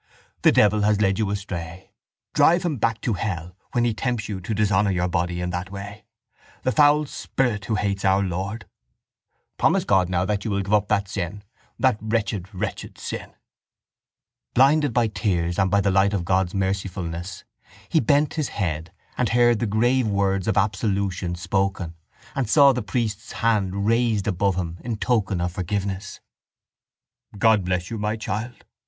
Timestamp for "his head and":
18.33-19.29